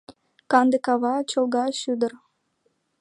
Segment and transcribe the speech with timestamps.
[0.51, 2.13] Канде кава, чолга шӱдыр-